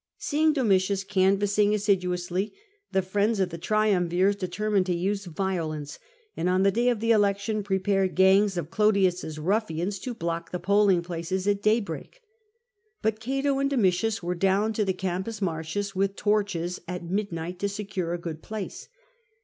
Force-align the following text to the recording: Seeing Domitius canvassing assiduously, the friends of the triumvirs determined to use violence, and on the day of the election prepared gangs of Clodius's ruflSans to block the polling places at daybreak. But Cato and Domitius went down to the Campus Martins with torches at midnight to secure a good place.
Seeing 0.17 0.51
Domitius 0.53 1.03
canvassing 1.03 1.75
assiduously, 1.75 2.55
the 2.91 3.03
friends 3.03 3.39
of 3.39 3.49
the 3.51 3.59
triumvirs 3.59 4.35
determined 4.35 4.87
to 4.87 4.95
use 4.95 5.25
violence, 5.25 5.99
and 6.35 6.49
on 6.49 6.63
the 6.63 6.71
day 6.71 6.89
of 6.89 7.01
the 7.01 7.11
election 7.11 7.61
prepared 7.61 8.15
gangs 8.15 8.57
of 8.57 8.71
Clodius's 8.71 9.37
ruflSans 9.37 10.01
to 10.01 10.15
block 10.15 10.49
the 10.51 10.57
polling 10.57 11.03
places 11.03 11.47
at 11.47 11.61
daybreak. 11.61 12.23
But 13.03 13.19
Cato 13.19 13.59
and 13.59 13.69
Domitius 13.69 14.23
went 14.23 14.39
down 14.39 14.73
to 14.73 14.85
the 14.85 14.93
Campus 14.93 15.39
Martins 15.39 15.95
with 15.95 16.15
torches 16.15 16.79
at 16.87 17.03
midnight 17.03 17.59
to 17.59 17.69
secure 17.69 18.11
a 18.11 18.17
good 18.19 18.41
place. 18.41 18.89